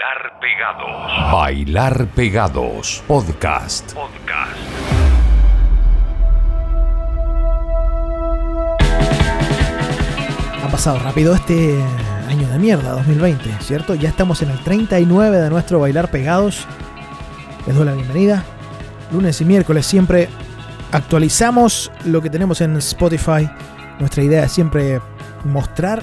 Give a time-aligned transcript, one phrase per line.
[0.00, 1.32] Bailar Pegados.
[1.32, 3.04] Bailar Pegados.
[3.06, 3.92] Podcast.
[3.92, 4.56] Podcast.
[10.64, 11.78] Ha pasado rápido este
[12.28, 13.94] año de mierda, 2020, ¿cierto?
[13.94, 16.66] Ya estamos en el 39 de nuestro Bailar Pegados.
[17.66, 18.42] Les doy la bienvenida.
[19.12, 20.30] Lunes y miércoles siempre
[20.92, 23.50] actualizamos lo que tenemos en Spotify.
[23.98, 25.02] Nuestra idea es siempre
[25.44, 26.02] mostrar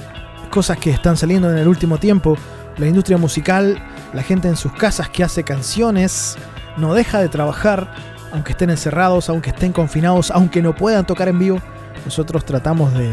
[0.52, 2.38] cosas que están saliendo en el último tiempo.
[2.78, 3.82] La industria musical,
[4.14, 6.38] la gente en sus casas que hace canciones,
[6.78, 7.92] no deja de trabajar,
[8.32, 11.60] aunque estén encerrados, aunque estén confinados, aunque no puedan tocar en vivo.
[12.06, 13.12] Nosotros tratamos de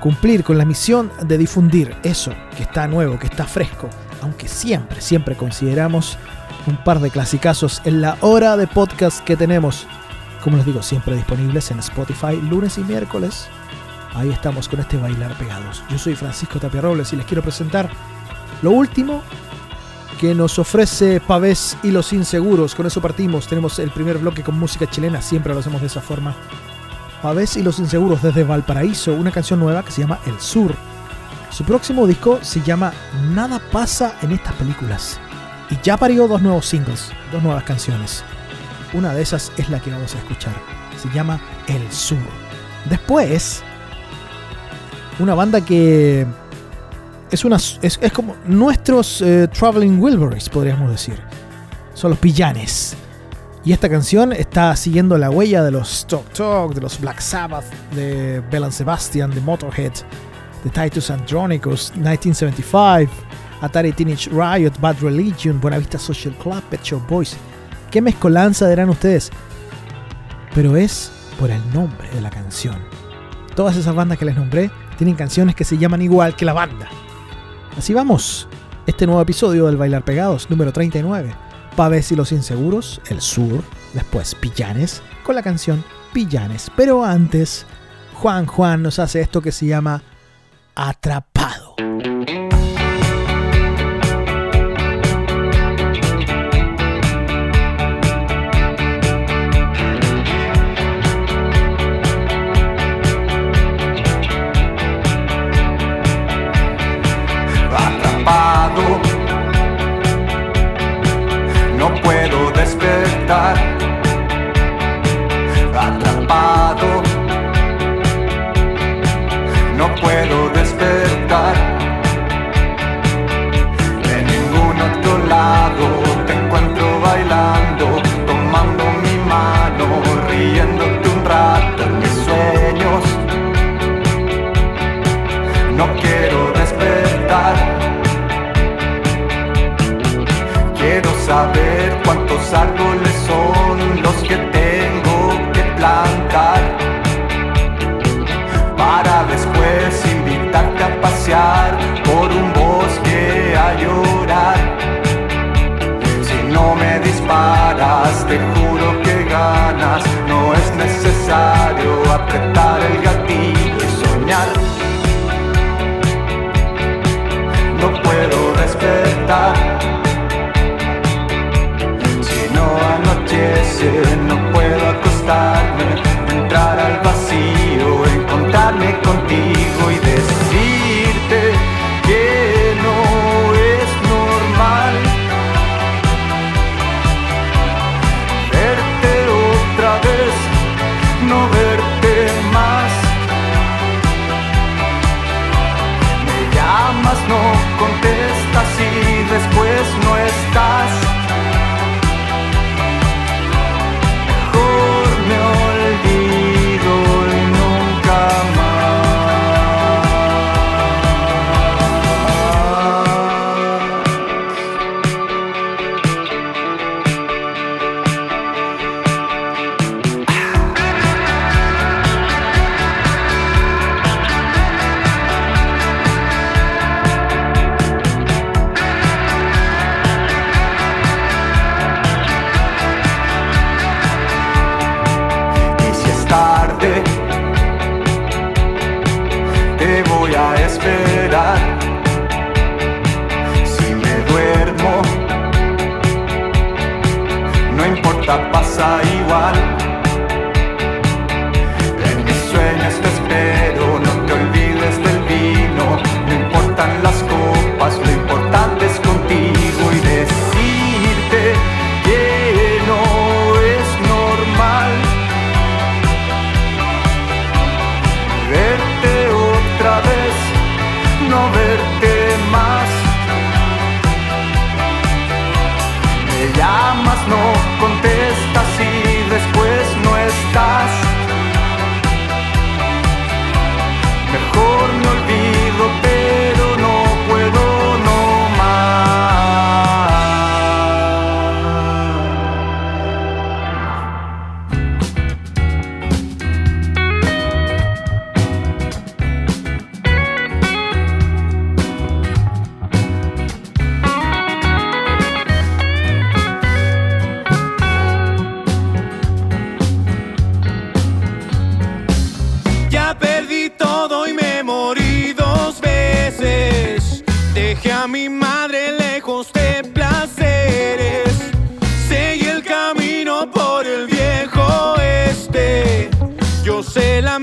[0.00, 3.88] cumplir con la misión de difundir eso que está nuevo, que está fresco,
[4.20, 6.18] aunque siempre, siempre consideramos
[6.66, 9.86] un par de clasicazos en la hora de podcast que tenemos.
[10.44, 13.48] Como les digo, siempre disponibles en Spotify lunes y miércoles.
[14.14, 15.82] Ahí estamos con este bailar pegados.
[15.88, 17.88] Yo soy Francisco Tapia Robles y les quiero presentar
[18.62, 19.22] lo último
[20.20, 22.76] que nos ofrece Pavés y los Inseguros.
[22.76, 23.48] Con eso partimos.
[23.48, 25.20] Tenemos el primer bloque con música chilena.
[25.20, 26.34] Siempre lo hacemos de esa forma.
[27.20, 29.14] Pavés y los Inseguros desde Valparaíso.
[29.14, 30.74] Una canción nueva que se llama El Sur.
[31.50, 32.92] Su próximo disco se llama
[33.32, 35.18] Nada pasa en estas películas.
[35.70, 38.24] Y ya parió dos nuevos singles, dos nuevas canciones.
[38.92, 40.54] Una de esas es la que vamos a escuchar.
[40.96, 42.18] Se llama El Sur.
[42.88, 43.64] Después,
[45.18, 46.26] una banda que
[47.32, 51.18] es, una, es, como nuestros eh, Traveling Wilburys, podríamos decir.
[51.94, 52.94] Son los pillanes.
[53.64, 57.64] Y esta canción está siguiendo la huella de los Talk Talk, de los Black Sabbath,
[57.94, 59.92] de Bell Sebastian, de Motorhead,
[60.62, 63.10] de Titus Andronicus, 1975,
[63.62, 67.36] Atari Teenage Riot, Bad Religion, Buenavista Social Club, Pet Shop Boys.
[67.90, 69.30] ¿Qué mezcolanza dirán ustedes?
[70.54, 72.76] Pero es por el nombre de la canción.
[73.54, 76.88] Todas esas bandas que les nombré tienen canciones que se llaman igual que la banda.
[77.76, 78.48] Así vamos.
[78.86, 81.34] Este nuevo episodio del Bailar Pegados, número 39.
[81.74, 83.62] Pavés y los Inseguros, El Sur,
[83.94, 86.70] después Pillanes, con la canción Pillanes.
[86.76, 87.64] Pero antes,
[88.14, 90.02] Juan Juan nos hace esto que se llama
[90.74, 91.31] Atrapado.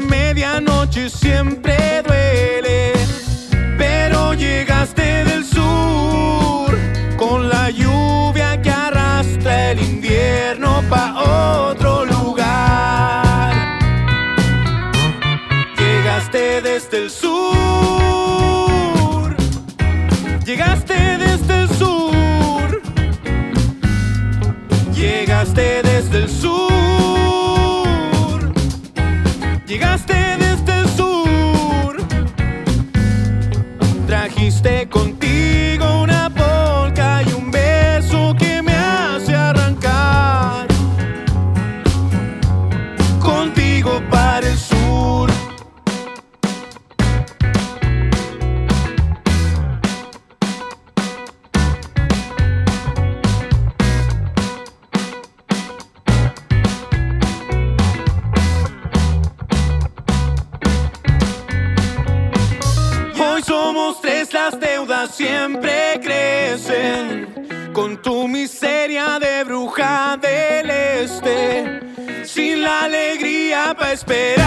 [0.09, 2.93] medianoche siempre duele,
[3.77, 6.77] pero llegaste del sur
[7.17, 13.53] con la lluvia que arrastra el invierno pa otro lugar.
[15.77, 18.15] Llegaste desde el sur,
[20.45, 22.81] llegaste desde el sur,
[24.93, 25.88] llegaste desde
[73.99, 74.38] espera.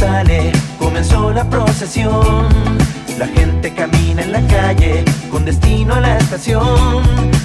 [0.00, 2.48] sale, comenzó la procesión.
[3.18, 7.02] La gente camina en la calle con destino a la estación.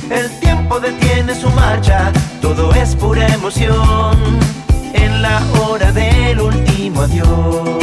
[0.09, 4.15] El tiempo detiene su marcha, todo es pura emoción.
[4.93, 7.77] En la hora del último adiós.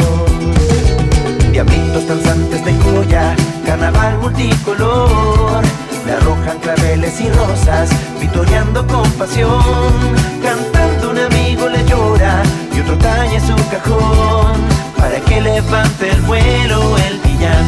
[1.51, 5.61] Diablitos danzantes de Goya, carnaval multicolor.
[6.05, 9.61] Le arrojan claveles y rosas, vitoreando con pasión.
[10.41, 10.72] Cantando
[13.01, 14.53] es cajón
[14.97, 17.65] para que levante el vuelo el villán.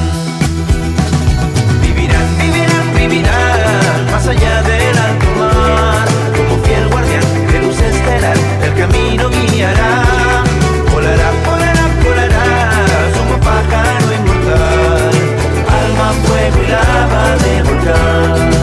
[1.82, 8.74] Vivirán, vivirán, vivirán más allá del alto mar, como fiel guardián de luz estelar, el
[8.75, 10.44] camino guiará,
[10.94, 12.46] volará, volará, volará,
[13.15, 15.12] somos pájaro inmortal,
[15.82, 18.54] alma, fuego y lava de volcán.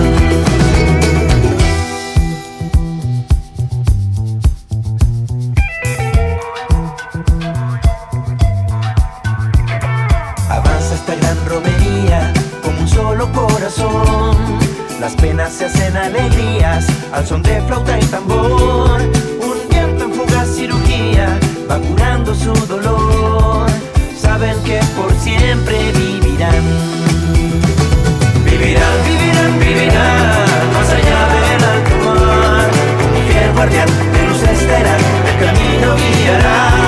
[15.03, 19.01] Las penas se hacen alegrías al son de flauta y tambor.
[19.01, 23.69] Un viento en fugaz cirugía va curando su dolor.
[24.17, 26.55] Saben que por siempre vivirán.
[28.45, 32.71] Vivirán, vivirán, vivirán más allá del alto mar.
[33.17, 36.82] Un fiel guardián de luz estelar, el camino guiará.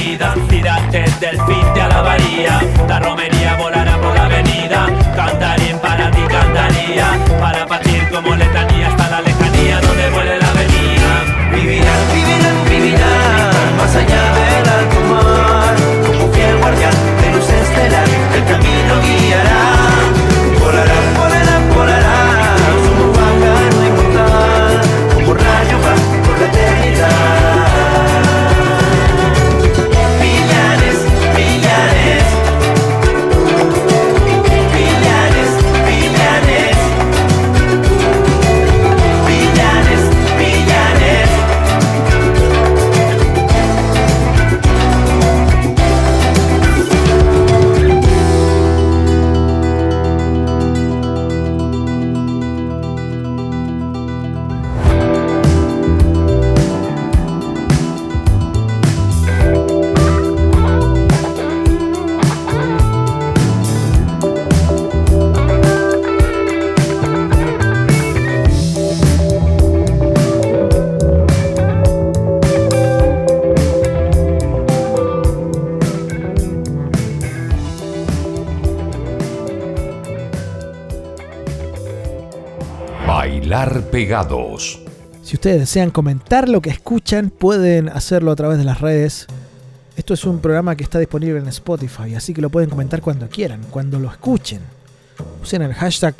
[0.00, 1.69] Paracaídas, tírate del fin
[84.00, 84.80] Bailar Pegados.
[85.22, 89.26] Si ustedes desean comentar lo que escuchan, pueden hacerlo a través de las redes.
[89.96, 93.28] Esto es un programa que está disponible en Spotify, así que lo pueden comentar cuando
[93.28, 94.60] quieran, cuando lo escuchen.
[95.42, 96.14] Usen el hashtag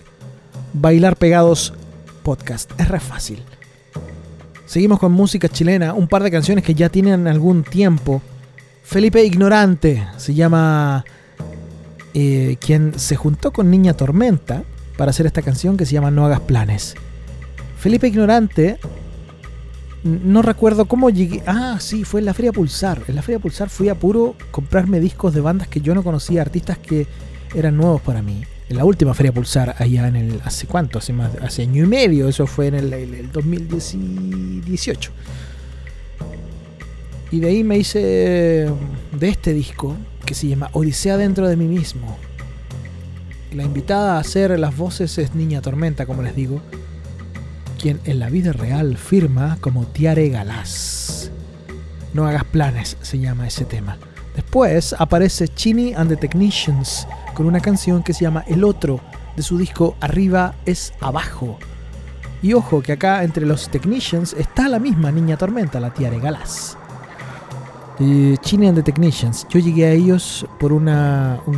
[0.74, 1.16] Bailar
[2.22, 2.70] Podcast.
[2.78, 3.42] Es re fácil.
[4.66, 8.20] Seguimos con música chilena, un par de canciones que ya tienen algún tiempo.
[8.82, 11.04] Felipe Ignorante se llama
[12.12, 14.64] eh, quien se juntó con Niña Tormenta
[14.98, 16.94] para hacer esta canción que se llama No hagas planes.
[17.80, 18.78] Felipe Ignorante,
[20.04, 21.42] no recuerdo cómo llegué.
[21.46, 23.02] Ah, sí, fue en la Feria Pulsar.
[23.08, 26.42] En la Feria Pulsar fui a puro comprarme discos de bandas que yo no conocía,
[26.42, 27.06] artistas que
[27.54, 28.42] eran nuevos para mí.
[28.68, 30.40] En la última Feria Pulsar, allá en el.
[30.44, 30.98] ¿Hace cuánto?
[30.98, 35.10] Hace más hace año y medio, eso fue en el, el- el 2018.
[37.32, 37.98] Y de ahí me hice
[39.18, 42.16] de este disco que se llama Odisea dentro de mí mismo.
[43.52, 46.60] La invitada a hacer las voces es Niña Tormenta, como les digo,
[47.80, 51.30] quien en la vida real firma como Tiare Galás.
[52.12, 53.96] No hagas planes, se llama ese tema.
[54.36, 59.00] Después aparece Chini and the Technicians con una canción que se llama El Otro
[59.34, 61.58] de su disco Arriba es Abajo.
[62.42, 66.76] Y ojo que acá entre los Technicians está la misma Niña Tormenta, la Tiare Galás.
[67.98, 69.46] Chini and the Technicians.
[69.48, 70.86] Yo llegué a ellos por un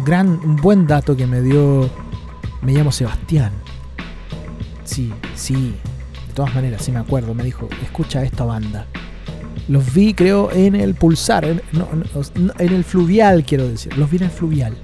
[0.05, 1.89] gran, un buen dato que me dio.
[2.63, 3.53] Me llamo Sebastián.
[4.85, 5.75] Sí, sí.
[6.33, 7.35] De todas maneras, sí me acuerdo.
[7.35, 8.87] Me dijo, escucha esta banda.
[9.69, 11.45] Los vi, creo, en el Pulsar.
[11.45, 11.87] En, no,
[12.59, 13.99] en el Fluvial, quiero decir.
[13.99, 14.75] Los vi en el Fluvial.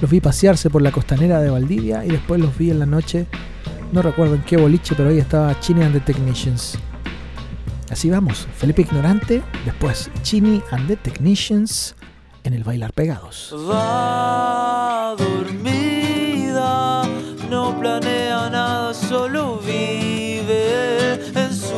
[0.00, 3.26] Los vi pasearse por la costanera de Valdivia y después los vi en la noche.
[3.90, 6.78] No recuerdo en qué boliche, pero ahí estaba Chini and the Technicians.
[7.90, 11.96] Así vamos, Felipe Ignorante, después Chini and the Technicians
[12.44, 13.52] en el Bailar Pegados.
[13.68, 17.02] Va dormida,
[17.50, 20.17] no planea nada, solo en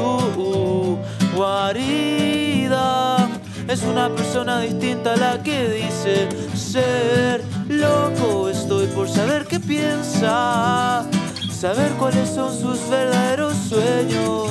[0.00, 0.98] su
[1.34, 3.28] guarida.
[3.68, 8.48] Es una persona distinta a la que dice ser loco.
[8.48, 11.04] Estoy por salir piensa,
[11.50, 14.50] saber cuáles son sus verdaderos sueños,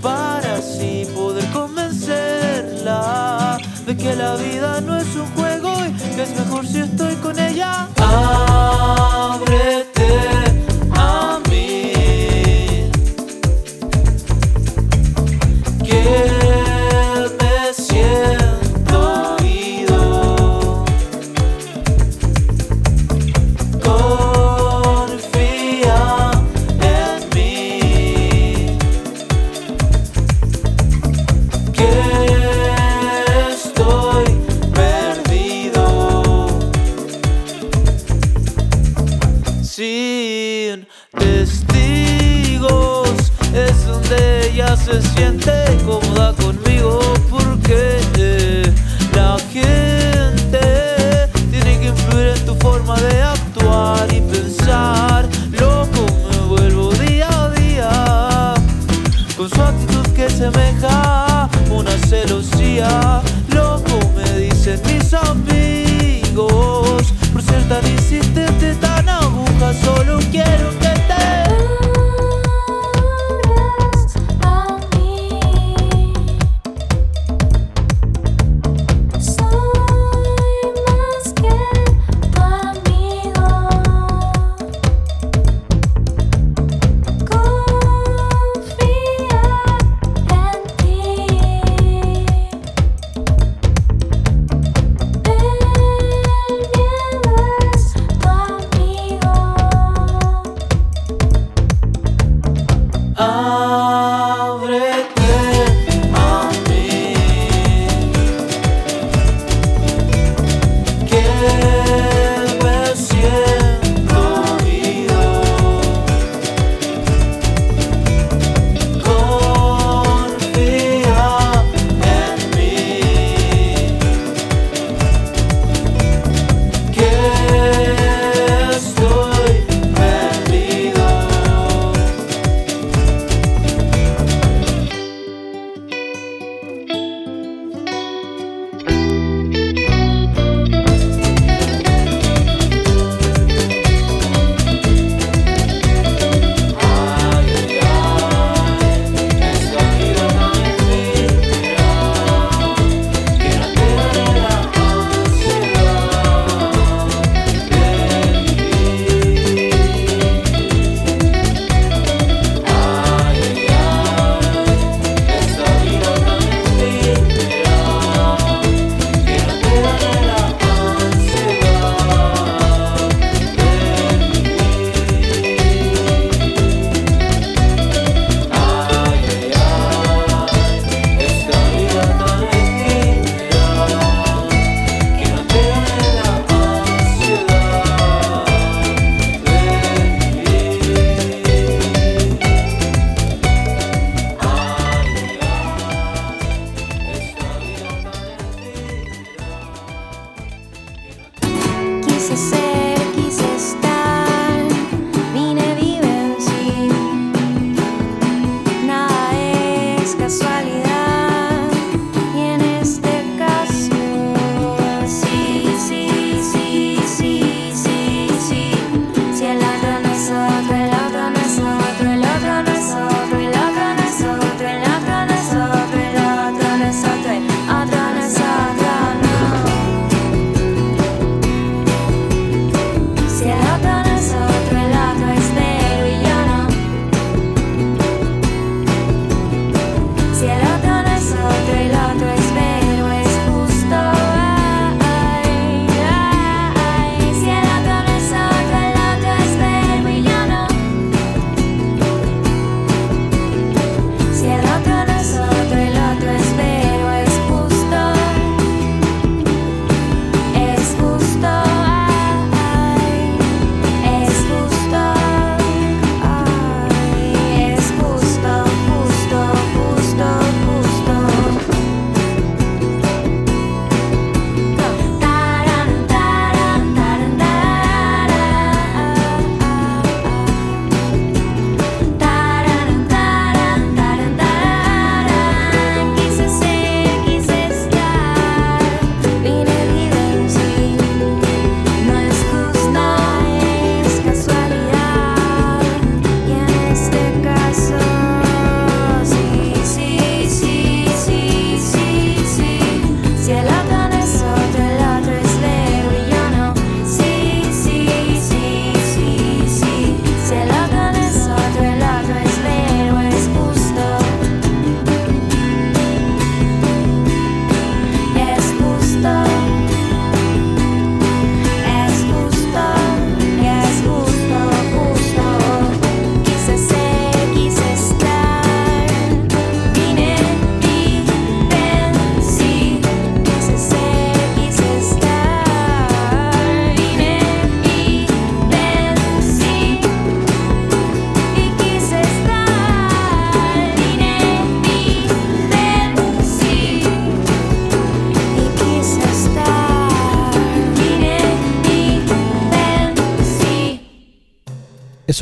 [0.00, 6.36] para así poder convencerla de que la vida no es un juego y que es
[6.36, 7.86] mejor si estoy con ella.
[7.98, 9.91] Ábrete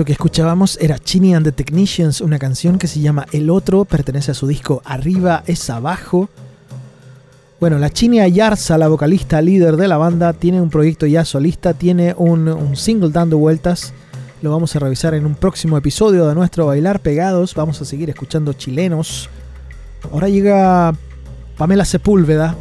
[0.01, 3.85] Eso que escuchábamos era Chini and the Technicians, una canción que se llama El Otro,
[3.85, 6.31] pertenece a su disco Arriba es Abajo.
[7.61, 11.75] Bueno, la Chini Ayarza, la vocalista líder de la banda, tiene un proyecto ya solista,
[11.75, 13.93] tiene un, un single dando vueltas.
[14.41, 17.55] Lo vamos a revisar en un próximo episodio de nuestro Bailar Pegados.
[17.55, 19.29] Vamos a seguir escuchando chilenos.
[20.11, 20.95] Ahora llega
[21.59, 22.57] Pamela Sepúlveda,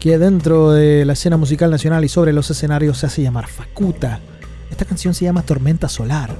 [0.00, 4.18] que dentro de la escena musical nacional y sobre los escenarios se hace llamar Facuta.
[4.74, 6.34] Esta canción se llama Tormenta Solar.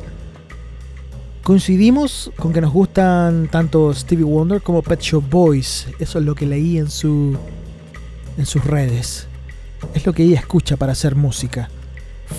[1.44, 5.86] Coincidimos con que nos gustan tanto Stevie Wonder como Pet Shop Boys.
[6.00, 7.38] Eso es lo que leí en su
[8.36, 9.28] en sus redes.
[9.94, 11.68] Es lo que ella escucha para hacer música.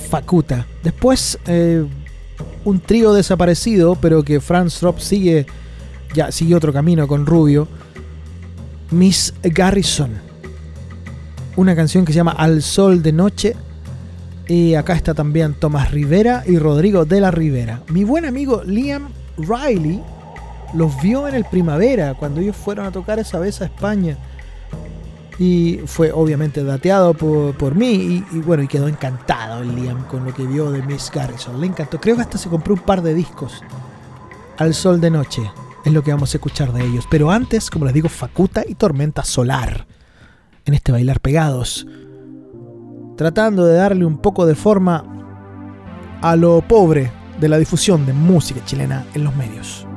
[0.09, 0.67] Facuta.
[0.83, 1.85] Después eh,
[2.65, 5.45] un trío desaparecido, pero que Franz Trop sigue
[6.13, 7.69] ya sigue otro camino con Rubio.
[8.91, 10.11] Miss Garrison.
[11.55, 13.55] Una canción que se llama Al Sol de Noche.
[14.47, 17.81] Y acá está también Tomás Rivera y Rodrigo de la Rivera.
[17.89, 20.01] Mi buen amigo Liam Riley
[20.73, 24.17] los vio en el primavera cuando ellos fueron a tocar esa vez a España.
[25.39, 30.33] Y fue obviamente dateado por, por mí y, bueno, y quedó encantado Liam con lo
[30.33, 31.59] que vio de Miss Garrison.
[31.59, 31.99] Le encantó.
[31.99, 33.63] Creo que hasta se compró un par de discos.
[34.57, 35.41] Al Sol de Noche
[35.83, 37.05] es lo que vamos a escuchar de ellos.
[37.09, 39.85] Pero antes, como les digo, Facuta y Tormenta Solar
[40.65, 41.85] en este bailar pegados.
[43.15, 45.05] Tratando de darle un poco de forma
[46.21, 49.87] a lo pobre de la difusión de música chilena en los medios.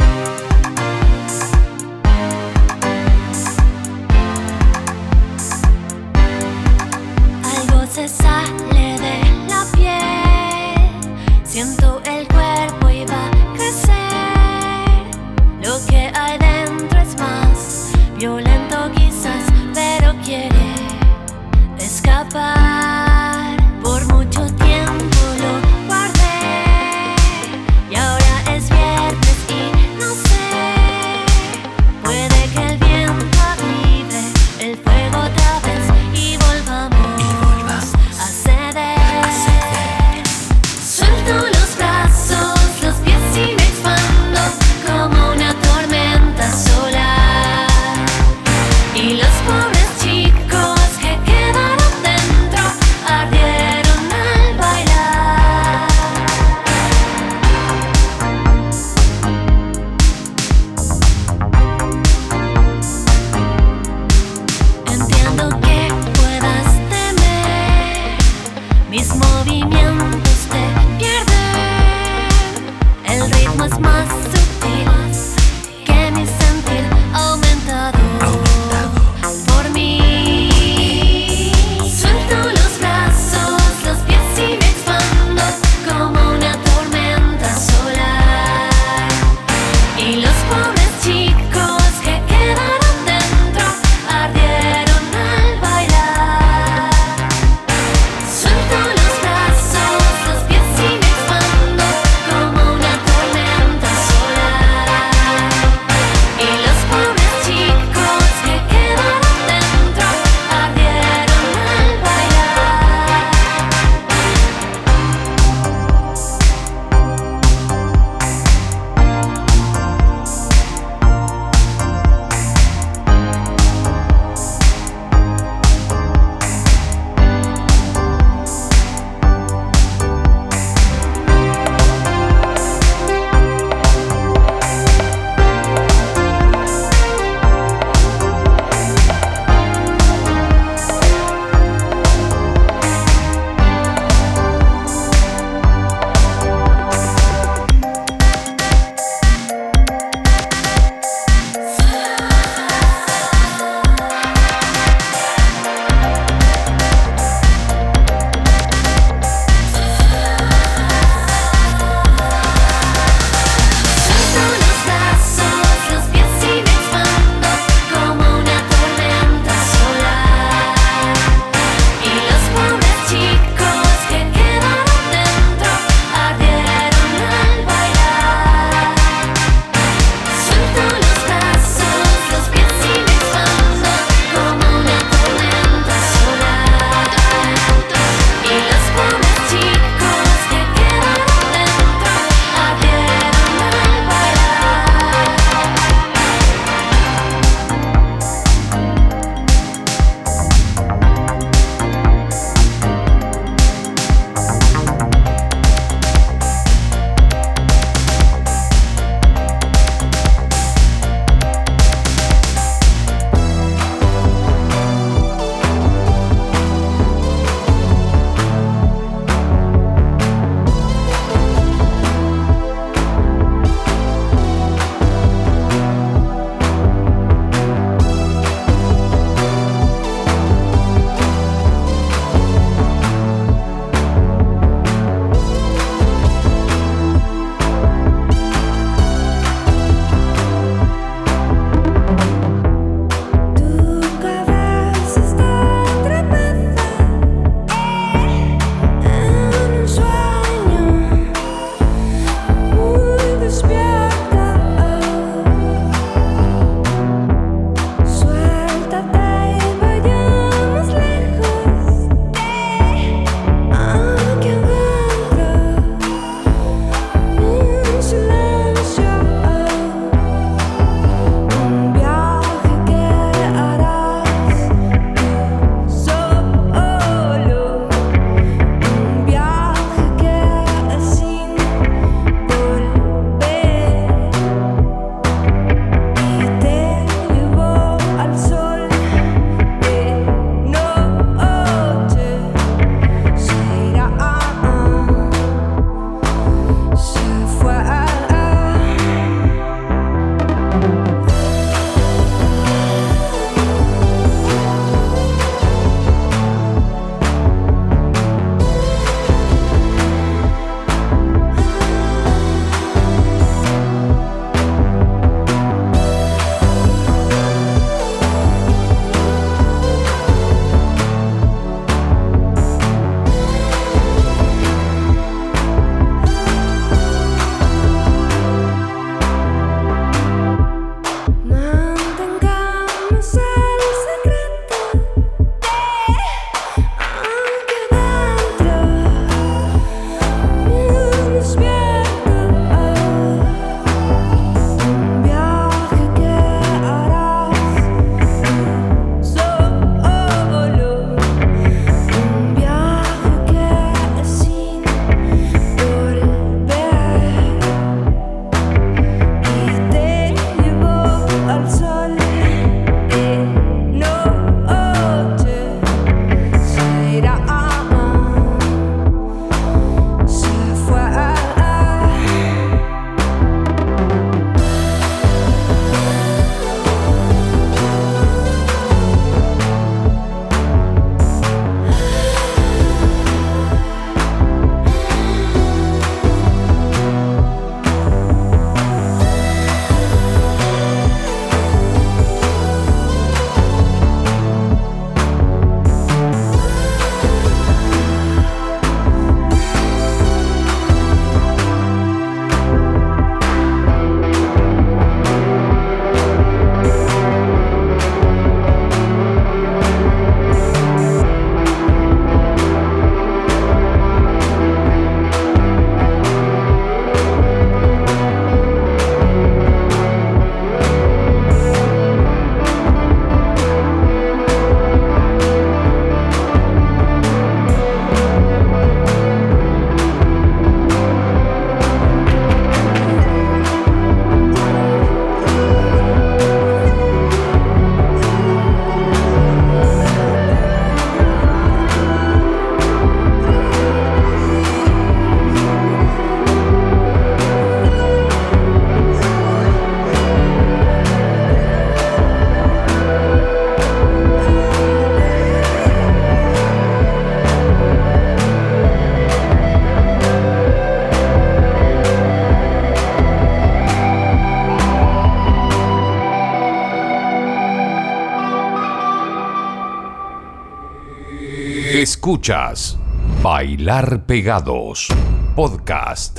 [472.28, 472.98] Escuchas
[473.42, 475.08] Bailar Pegados.
[475.56, 476.38] Podcast.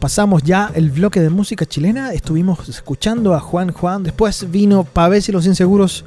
[0.00, 2.12] Pasamos ya el bloque de música chilena.
[2.12, 4.02] Estuvimos escuchando a Juan Juan.
[4.02, 6.04] Después vino Pavés y los Inseguros,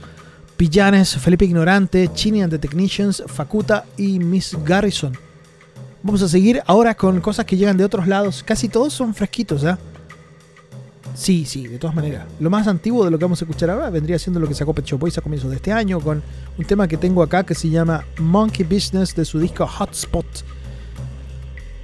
[0.58, 5.18] Pillanes, Felipe Ignorante, Chini and the Technicians, Facuta y Miss Garrison.
[6.04, 8.44] Vamos a seguir ahora con cosas que llegan de otros lados.
[8.44, 9.80] Casi todos son fresquitos, ¿ya?
[11.16, 12.26] Sí, sí, de todas maneras.
[12.40, 14.74] Lo más antiguo de lo que vamos a escuchar ahora vendría siendo lo que sacó
[14.74, 16.22] Pet Shop Boys a comienzos de este año con
[16.60, 20.26] un tema que tengo acá que se llama Monkey Business de su disco Hotspot.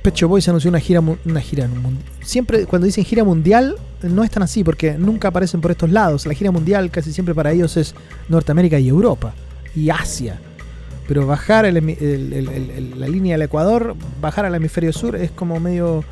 [0.03, 1.69] Pet Shop Boys anunció una gira, una gira
[2.21, 6.25] siempre cuando dicen gira mundial no es tan así porque nunca aparecen por estos lados.
[6.25, 7.95] La gira mundial casi siempre para ellos es
[8.27, 9.33] Norteamérica y Europa
[9.73, 10.41] y Asia.
[11.07, 16.03] Pero bajar la línea del Ecuador, bajar al hemisferio sur es como medio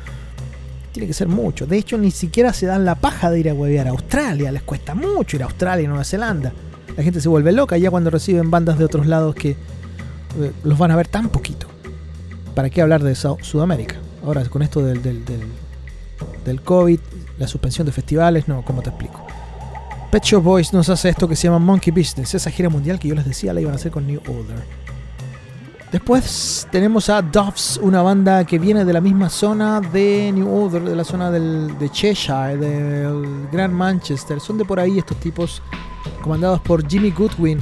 [0.92, 1.66] tiene que ser mucho.
[1.66, 4.50] De hecho, ni siquiera se dan la paja de ir a huevear a Australia.
[4.50, 6.52] Les cuesta mucho ir a Australia y Nueva Zelanda.
[6.96, 10.78] La gente se vuelve loca ya cuando reciben bandas de otros lados que eh, los
[10.78, 11.66] van a ver tan poquito.
[12.54, 13.96] ¿Para qué hablar de Sudamérica?
[14.24, 15.42] Ahora, con esto del, del, del,
[16.44, 17.00] del COVID,
[17.38, 19.26] la suspensión de festivales, no, ¿cómo te explico?
[20.10, 23.08] Pet Shop Boys nos hace esto que se llama Monkey Business, esa gira mundial que
[23.08, 24.64] yo les decía la iban a hacer con New Order.
[25.90, 30.82] Después tenemos a Doves, una banda que viene de la misma zona de New Order,
[30.82, 34.40] de la zona del, de Cheshire, del Gran Manchester.
[34.40, 35.62] Son de por ahí estos tipos,
[36.22, 37.60] comandados por Jimmy Goodwin.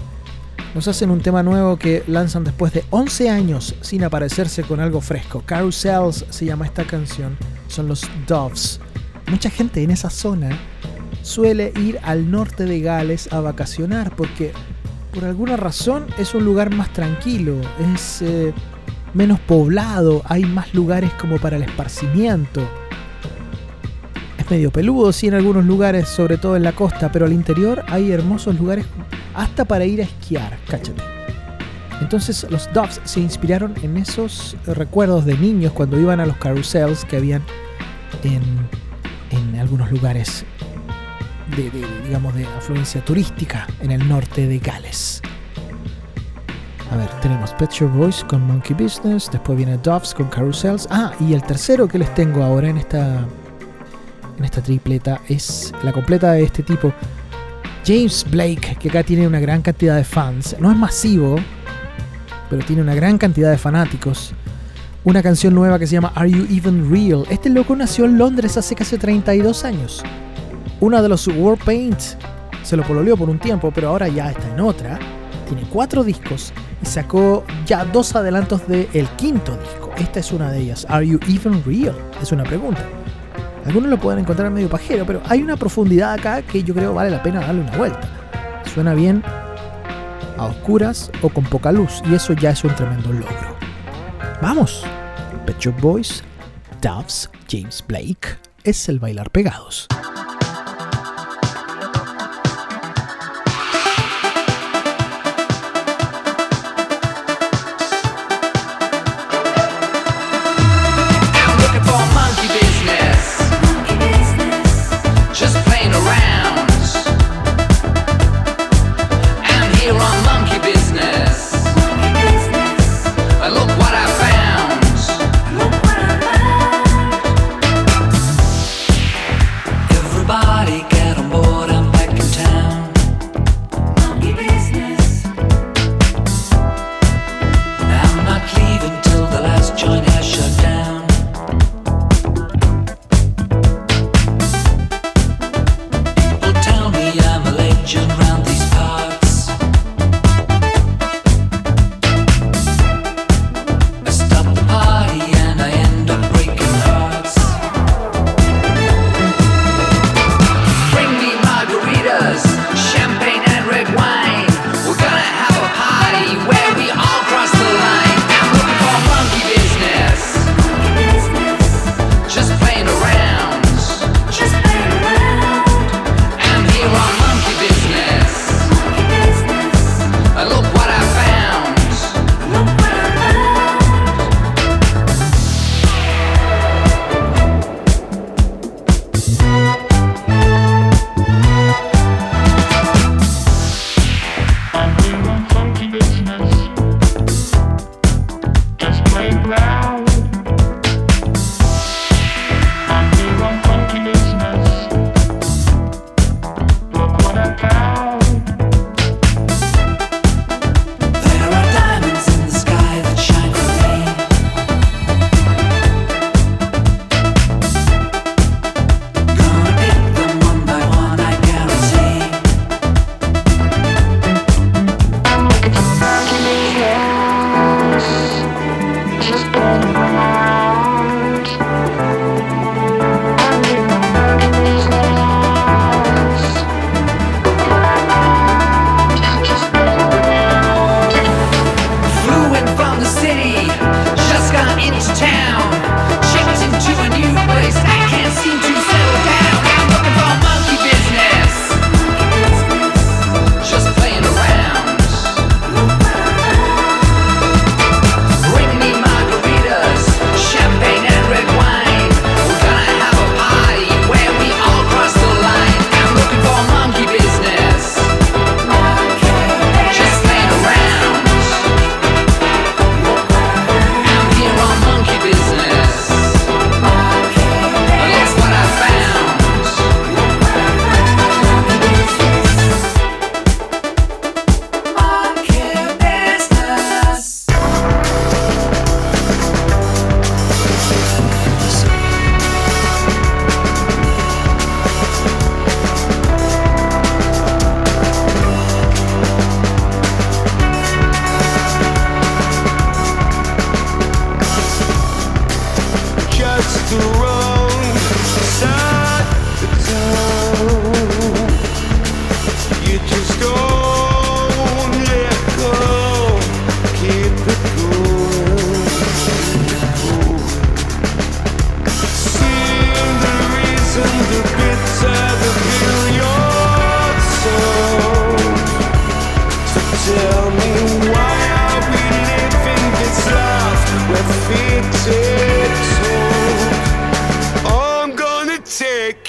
[0.74, 5.00] Nos hacen un tema nuevo que lanzan después de 11 años sin aparecerse con algo
[5.00, 5.42] fresco.
[5.44, 7.37] Carousels se llama esta canción,
[7.68, 8.81] son los Doves.
[9.28, 10.50] Mucha gente en esa zona
[11.22, 14.52] suele ir al norte de Gales a vacacionar porque
[15.12, 17.57] por alguna razón es un lugar más tranquilo,
[17.94, 18.55] es eh,
[19.14, 22.62] menos poblado, hay más lugares como para el esparcimiento.
[24.50, 28.12] Medio peludo, sí, en algunos lugares, sobre todo en la costa, pero al interior hay
[28.12, 28.85] hermosos lugares
[29.35, 31.02] hasta para ir a esquiar, cáchate.
[32.00, 37.05] Entonces los Doves se inspiraron en esos recuerdos de niños cuando iban a los carousels
[37.05, 37.42] que habían
[38.24, 40.44] en, algunos lugares
[41.57, 45.22] de, de, digamos, de afluencia turística en el norte de Gales.
[46.90, 50.88] A ver, tenemos Pet Shop Boys con Monkey Business, después viene Doves con Carousels.
[50.90, 53.26] Ah, y el tercero que les tengo ahora en esta
[54.45, 56.93] esta tripleta es la completa de este tipo.
[57.84, 60.57] James Blake, que acá tiene una gran cantidad de fans.
[60.59, 61.36] No es masivo,
[62.49, 64.34] pero tiene una gran cantidad de fanáticos.
[65.05, 67.24] Una canción nueva que se llama Are You Even Real?
[67.28, 70.03] Este loco nació en Londres hace casi 32 años.
[70.78, 72.01] Una de los World Paint
[72.62, 74.99] se lo pololeó por un tiempo, pero ahora ya está en otra.
[75.49, 79.90] Tiene cuatro discos y sacó ya dos adelantos del quinto disco.
[79.97, 80.86] Esta es una de ellas.
[80.88, 81.97] Are You Even Real?
[82.22, 82.84] Es una pregunta.
[83.67, 87.11] Algunos lo pueden encontrar medio pajero, pero hay una profundidad acá que yo creo vale
[87.11, 88.01] la pena darle una vuelta.
[88.75, 89.23] Suena bien
[90.37, 93.57] a oscuras o con poca luz, y eso ya es un tremendo logro.
[94.41, 94.85] Vamos,
[95.47, 96.25] Pet Shop Boys,
[96.81, 99.87] Doves, James Blake, es el bailar pegados.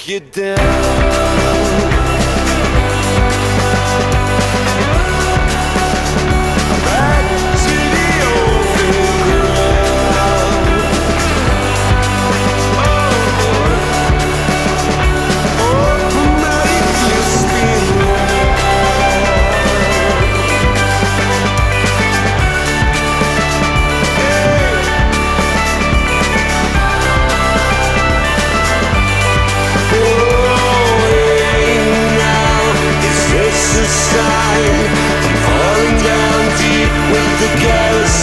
[0.07, 2.02] You down.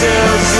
[0.01, 0.50] Carousels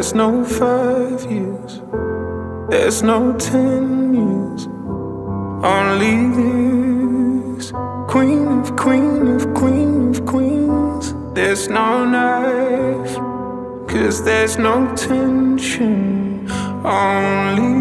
[0.00, 1.82] There's no five years,
[2.70, 4.66] there's no ten years,
[5.62, 7.70] only this.
[8.08, 11.14] Queen of queen of queen of queens.
[11.34, 13.14] There's no knife,
[13.90, 16.50] cause there's no tension,
[16.82, 17.72] only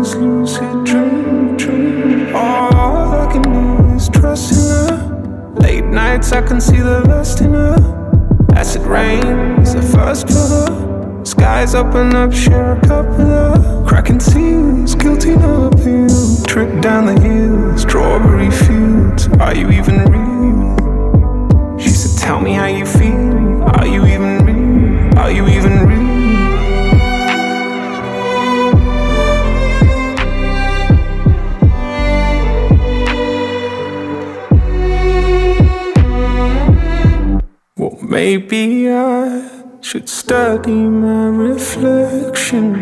[0.00, 2.34] this lucid dream, dream.
[2.34, 5.54] All I can do is trust in her.
[5.60, 6.79] Late nights, I can see
[11.80, 13.84] open up, share a cup with her.
[13.88, 16.42] Cracking seals, guilty no appeal.
[16.44, 19.28] Trip down the hill, strawberry fields.
[19.40, 21.78] Are you even real?
[21.78, 23.62] She said, Tell me how you feel.
[23.76, 25.18] Are you even real?
[25.18, 26.10] Are you even real?
[37.76, 39.59] Well, maybe I
[39.90, 42.74] should study my reflection.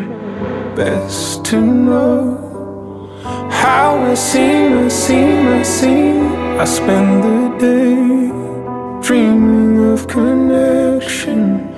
[0.76, 3.08] Best to know
[3.50, 6.32] how I seem, I seem, I seem.
[6.60, 11.72] I spend the day dreaming of connection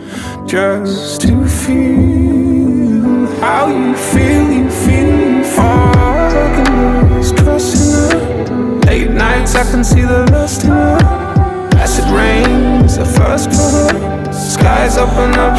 [0.49, 5.61] just to feel how you feel, you feel, you feel.
[5.61, 8.81] I can lose trust in her.
[8.89, 10.99] Late nights, I can see the lust in her.
[11.76, 14.30] Acid rain is the first for.
[14.61, 15.57] Skies open up,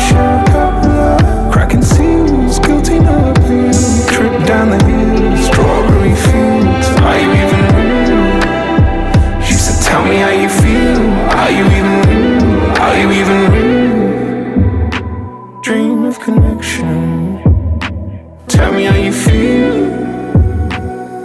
[0.54, 3.72] of cracking seals, guilty nothing.
[4.14, 6.88] Trip down the hill, strawberry fields.
[7.10, 9.41] Are you even real?
[9.41, 11.02] She said, Tell me how you feel.
[11.41, 12.45] Are you even real?
[12.78, 14.91] Are you even real?
[15.62, 17.41] Dream of connection.
[18.47, 19.89] Tell me how you feel.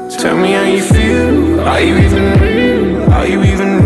[0.08, 1.60] Tell me how you feel.
[1.60, 3.12] Are you even real?
[3.12, 3.85] Are you even real?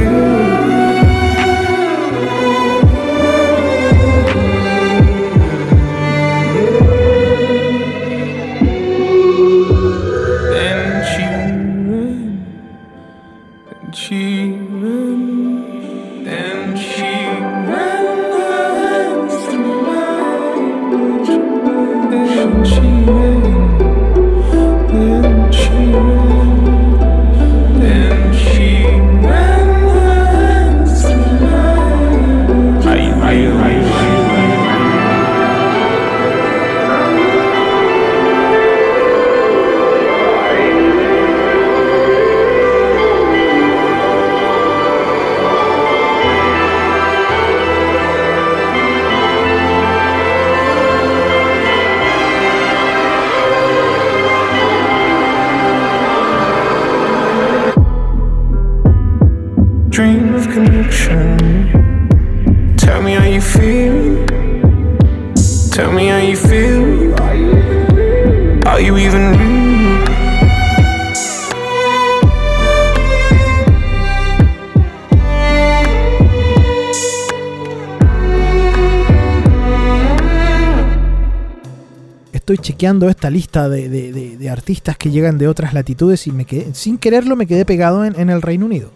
[82.81, 86.97] Chequeando esta lista de, de- artistas que llegan de otras latitudes y me quedé, sin
[86.97, 88.91] quererlo me quedé pegado en, el Reino Unido.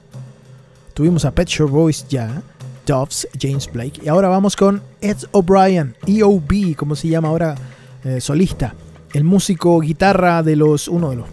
[0.95, 2.43] Tuvimos a Pet Shop Boys ya,
[2.87, 7.57] Doves, James Blake, y ahora vamos con Ed O'Brien, EOB, como se llama ahora,
[8.05, 8.75] eh, solista.
[9.13, 11.27] El músico guitarra de los, uno de los,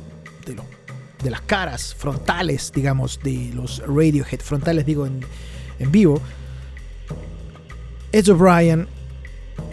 [0.46, 0.66] de los,
[1.24, 5.22] de las caras frontales, digamos, de los Radiohead, frontales digo en
[5.90, 6.20] vivo.
[8.12, 8.90] Ed O'Brien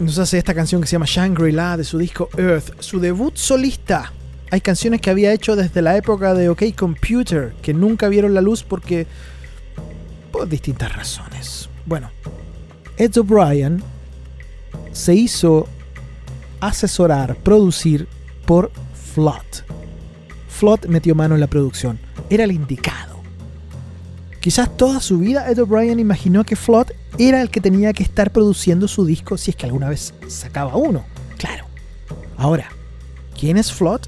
[0.00, 4.12] nos hace esta canción que se llama Shangri-La de su disco Earth, su debut solista.
[4.50, 8.40] Hay canciones que había hecho desde la época de OK Computer que nunca vieron la
[8.40, 9.06] luz porque
[10.30, 11.68] por distintas razones.
[11.84, 12.10] Bueno,
[12.96, 13.82] Ed O'Brien
[14.92, 15.68] se hizo
[16.60, 18.08] asesorar, producir
[18.46, 18.70] por
[19.14, 19.64] Flood.
[20.48, 21.98] Flood metió mano en la producción.
[22.30, 23.17] Era el indicado.
[24.40, 28.30] Quizás toda su vida Ed O'Brien imaginó que Flood era el que tenía que estar
[28.30, 31.04] produciendo su disco si es que alguna vez sacaba uno.
[31.36, 31.64] Claro.
[32.36, 32.68] Ahora,
[33.38, 34.02] ¿quién es Flood?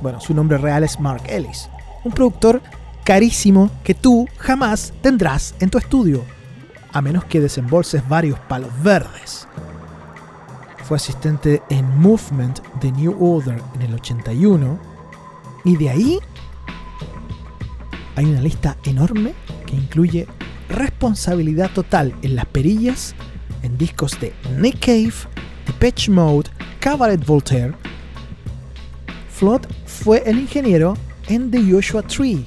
[0.00, 1.68] Bueno, su nombre real es Mark Ellis,
[2.04, 2.62] un productor
[3.04, 6.24] carísimo que tú jamás tendrás en tu estudio,
[6.92, 9.46] a menos que desembolses varios palos verdes.
[10.84, 14.78] Fue asistente en Movement de New Order en el 81
[15.64, 16.18] y de ahí
[18.16, 19.34] hay una lista enorme
[19.66, 20.26] que incluye
[20.68, 23.14] responsabilidad total en las perillas
[23.62, 25.14] en discos de Nick Cave,
[25.66, 26.50] Depeche Mode,
[26.80, 27.74] Cabaret Voltaire.
[29.30, 30.94] Flood fue el ingeniero
[31.28, 32.44] en The Joshua Tree.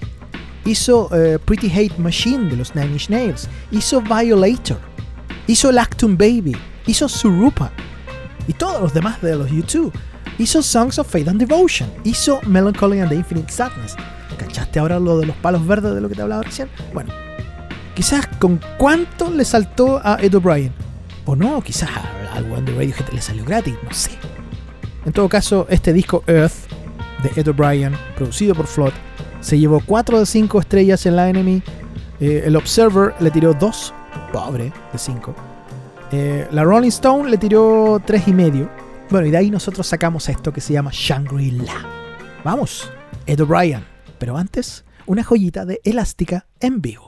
[0.65, 3.49] Hizo eh, Pretty Hate Machine de los Nine Inch Nails.
[3.71, 4.79] Hizo Violator.
[5.47, 6.55] Hizo Lactum Baby.
[6.85, 7.71] Hizo Surupa.
[8.47, 9.91] Y todos los demás de los U2.
[10.37, 11.89] Hizo Songs of Faith and Devotion.
[12.03, 13.95] Hizo Melancholy and the Infinite Sadness.
[14.37, 16.69] ¿Cachaste ahora lo de los palos verdes de lo que te hablaba recién?
[16.93, 17.11] Bueno,
[17.95, 20.73] quizás con cuánto le saltó a Ed O'Brien.
[21.25, 21.89] O no, quizás
[22.33, 24.11] al One de Radiohead le salió gratis, no sé.
[25.05, 26.53] En todo caso, este disco Earth
[27.23, 28.93] de Ed O'Brien, producido por Flood,
[29.41, 31.61] se llevó 4 de 5 estrellas en la Enemy.
[32.19, 33.93] Eh, el Observer le tiró 2,
[34.31, 35.35] pobre, de 5.
[36.11, 38.69] Eh, la Rolling Stone le tiró 3 y medio.
[39.09, 41.85] Bueno, y de ahí nosotros sacamos esto que se llama Shangri-La.
[42.43, 42.91] Vamos,
[43.25, 43.96] Ed O'Brien.
[44.17, 47.07] Pero antes, una joyita de elástica en vivo.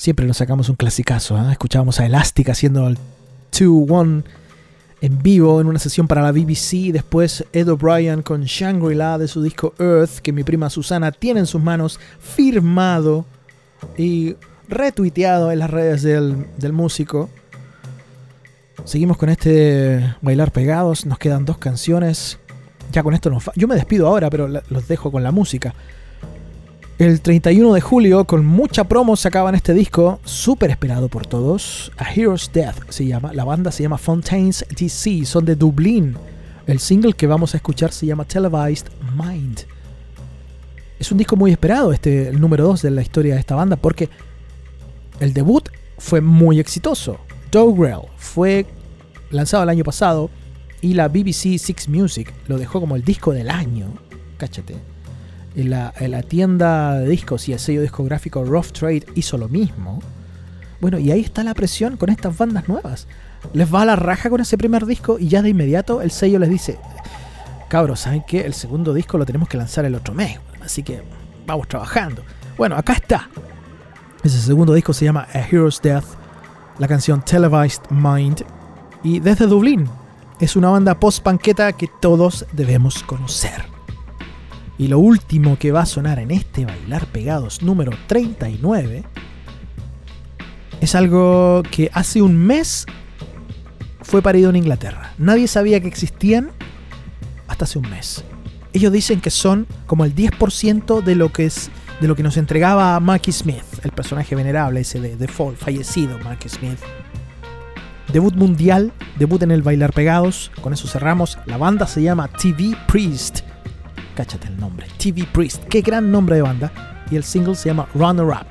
[0.00, 1.36] Siempre nos sacamos un clasicazo.
[1.36, 1.52] ¿eh?
[1.52, 2.96] Escuchábamos a Elastic haciendo el
[3.52, 4.24] 2-1
[5.02, 6.90] en vivo en una sesión para la BBC.
[6.90, 11.46] Después Ed O'Brien con Shangri-La de su disco Earth, que mi prima Susana tiene en
[11.46, 13.26] sus manos, firmado
[13.98, 14.36] y
[14.70, 17.28] retuiteado en las redes del, del músico.
[18.86, 21.04] Seguimos con este bailar pegados.
[21.04, 22.38] Nos quedan dos canciones.
[22.90, 25.74] Ya con esto nos Yo me despido ahora, pero los dejo con la música.
[27.00, 31.90] El 31 de julio, con mucha promo, sacaban este disco, súper esperado por todos.
[31.96, 33.32] A Hero's Death se llama.
[33.32, 36.18] La banda se llama Fontaines DC, son de Dublín.
[36.66, 39.60] El single que vamos a escuchar se llama Televised Mind.
[40.98, 43.76] Es un disco muy esperado, este, el número 2 de la historia de esta banda,
[43.76, 44.10] porque
[45.20, 47.16] el debut fue muy exitoso.
[47.50, 48.66] Dogrel fue
[49.30, 50.28] lanzado el año pasado
[50.82, 53.86] y la BBC Six Music lo dejó como el disco del año.
[54.36, 54.99] Cáchate.
[55.54, 60.00] La, la tienda de discos y el sello discográfico Rough Trade hizo lo mismo.
[60.80, 63.06] Bueno, y ahí está la presión con estas bandas nuevas.
[63.52, 66.38] Les va a la raja con ese primer disco y ya de inmediato el sello
[66.38, 66.78] les dice,
[67.68, 68.40] cabros, ¿saben qué?
[68.40, 71.02] El segundo disco lo tenemos que lanzar el otro mes, así que
[71.46, 72.22] vamos trabajando.
[72.56, 73.28] Bueno, acá está.
[74.22, 76.04] Ese segundo disco se llama A Hero's Death,
[76.78, 78.44] la canción Televised Mind,
[79.02, 79.88] y desde Dublín.
[80.40, 83.79] Es una banda post-panqueta que todos debemos conocer.
[84.80, 89.04] Y lo último que va a sonar en este Bailar Pegados número 39
[90.80, 92.86] es algo que hace un mes
[94.00, 95.12] fue parido en Inglaterra.
[95.18, 96.48] Nadie sabía que existían
[97.46, 98.24] hasta hace un mes.
[98.72, 101.70] Ellos dicen que son como el 10% de lo que es
[102.00, 106.48] de lo que nos entregaba Marky Smith, el personaje venerable ese de Fall, fallecido Marky
[106.48, 106.78] Smith.
[108.14, 111.36] Debut mundial, debut en el Bailar Pegados, con eso cerramos.
[111.44, 113.40] La banda se llama TV Priest.
[114.20, 115.64] Cáchate el nombre, TV Priest.
[115.64, 116.70] Qué gran nombre de banda.
[117.10, 118.46] Y el single se llama Runner Up.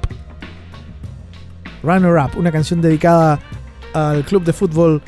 [1.83, 3.39] Runner Up, una canción dedicada
[3.93, 4.99] al club de fútbol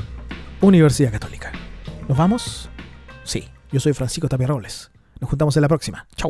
[0.61, 1.51] Universidad Católica.
[2.07, 2.69] ¿Nos vamos?
[3.23, 4.91] Sí, yo soy Francisco Tapia Robles.
[5.19, 6.05] Nos juntamos en la próxima.
[6.15, 6.29] Chau.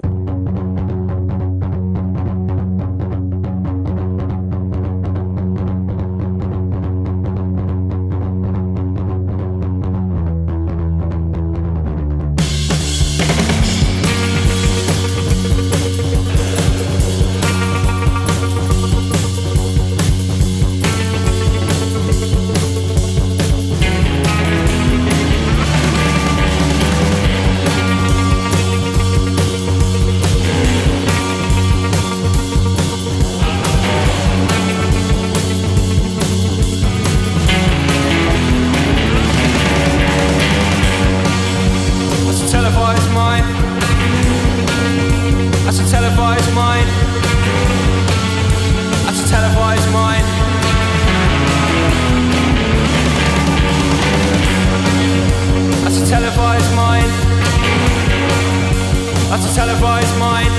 [59.81, 60.53] Televised mind.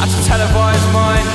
[0.00, 1.28] That's a televised mind.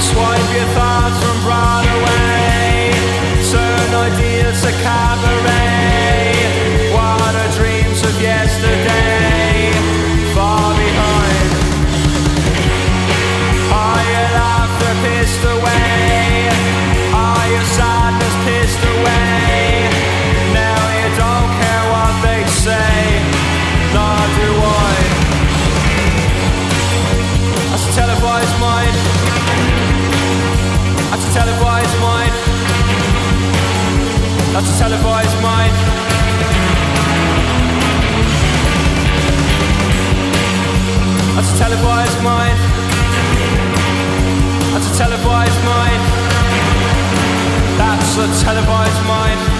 [0.00, 2.92] Swipe your thoughts from Broadway.
[3.50, 5.69] Turn ideas to cabaret.
[31.10, 32.32] That's a televised mind.
[34.54, 35.74] That's a televised mind.
[41.34, 42.58] That's a televised mind.
[44.72, 46.02] That's a televised mind.
[47.76, 49.59] That's a televised mind.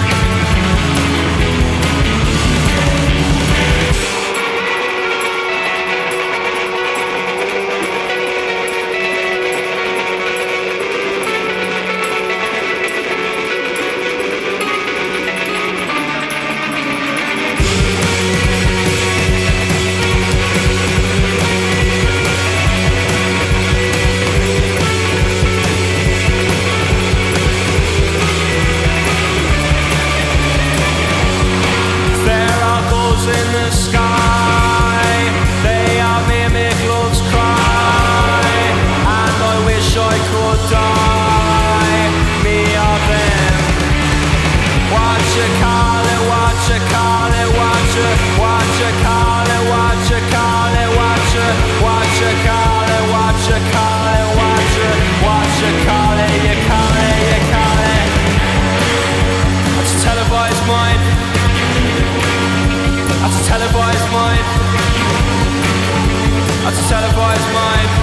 [66.73, 68.00] not to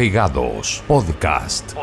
[0.00, 0.82] Pegados.
[0.88, 1.74] Podcast.